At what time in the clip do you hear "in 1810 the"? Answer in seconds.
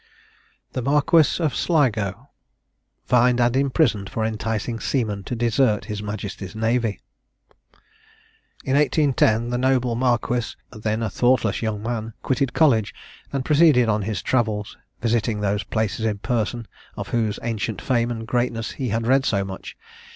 8.65-9.59